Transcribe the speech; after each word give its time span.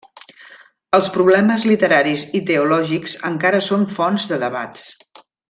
Els 0.97 1.09
problemes 1.17 1.65
literaris 1.71 2.23
i 2.39 2.41
teològics 2.47 3.13
encara 3.31 3.61
són 3.69 3.87
fonts 4.01 4.27
de 4.33 4.41
debats. 4.47 4.89